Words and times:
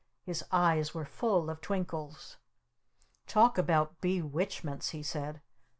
His 0.23 0.43
eyes 0.51 0.95
were 0.95 1.05
full 1.05 1.47
of 1.47 1.61
twinkles. 1.61 2.37
"Talk 3.27 3.59
about 3.59 4.01
Be 4.01 4.19
Witchments!" 4.19 4.89
he 4.89 5.03
said. 5.03 5.41